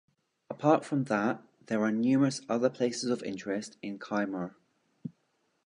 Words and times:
Apart 0.49 0.83
from 0.83 1.03
that, 1.03 1.43
there 1.67 1.83
are 1.83 1.91
numerous 1.91 2.41
other 2.49 2.71
places 2.71 3.11
of 3.11 3.21
interest 3.21 3.77
in 3.83 3.99
Kaimur. 3.99 4.55